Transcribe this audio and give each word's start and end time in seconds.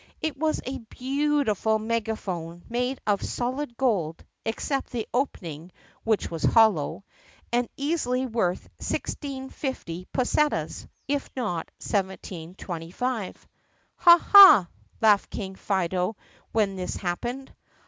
It 0.19 0.35
was 0.35 0.59
a 0.65 0.79
beautiful 0.79 1.77
megaphone, 1.77 2.63
made 2.67 2.99
of 3.05 3.21
solid 3.21 3.77
gold 3.77 4.25
(except 4.43 4.89
the 4.89 5.07
opening, 5.13 5.71
which 6.03 6.31
was 6.31 6.41
hollow) 6.43 7.03
and 7.53 7.69
easily 7.77 8.25
worth 8.25 8.61
1650 8.79 10.07
pussetas, 10.11 10.87
if 11.07 11.29
not 11.35 11.69
1725. 11.79 13.47
"Ha! 13.97 14.17
ha!" 14.17 14.67
laughed 15.01 15.29
King 15.29 15.53
Fido 15.53 16.17
when 16.51 16.77
this 16.77 16.95
happened. 16.95 17.53